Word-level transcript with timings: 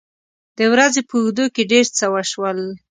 د 0.57 0.59
ورځې 0.73 1.01
په 1.09 1.13
اوږدو 1.21 1.45
کې 1.55 1.63
ډېر 1.71 1.85
څه 1.97 2.05
وشول. 2.13 2.59